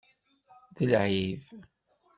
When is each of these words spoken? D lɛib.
D 0.75 0.79
lɛib. 0.91 1.43